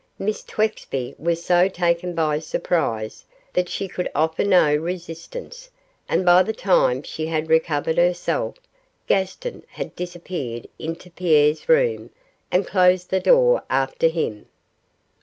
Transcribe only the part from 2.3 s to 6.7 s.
surprise, that she could offer no resistance, and by the